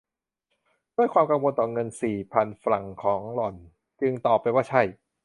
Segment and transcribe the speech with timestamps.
[0.97, 3.55] ด้วยความกังวลต่อเงินสี่พันฟรังส์ของหล่อน
[4.01, 4.81] จึงตอบไปว่า ใช่